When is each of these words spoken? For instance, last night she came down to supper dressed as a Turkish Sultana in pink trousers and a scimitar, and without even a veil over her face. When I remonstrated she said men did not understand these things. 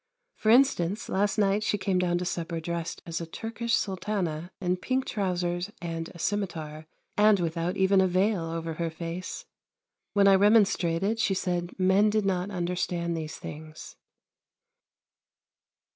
For 0.33 0.49
instance, 0.49 1.09
last 1.09 1.37
night 1.37 1.61
she 1.61 1.77
came 1.77 1.99
down 1.99 2.17
to 2.17 2.25
supper 2.25 2.59
dressed 2.59 3.03
as 3.05 3.21
a 3.21 3.27
Turkish 3.27 3.75
Sultana 3.75 4.51
in 4.59 4.77
pink 4.77 5.05
trousers 5.05 5.69
and 5.79 6.09
a 6.09 6.17
scimitar, 6.17 6.87
and 7.17 7.39
without 7.39 7.77
even 7.77 8.01
a 8.01 8.07
veil 8.07 8.45
over 8.45 8.73
her 8.81 8.89
face. 8.89 9.45
When 10.13 10.27
I 10.27 10.33
remonstrated 10.33 11.19
she 11.19 11.35
said 11.35 11.75
men 11.77 12.09
did 12.09 12.25
not 12.25 12.49
understand 12.49 13.15
these 13.15 13.37
things. 13.37 13.95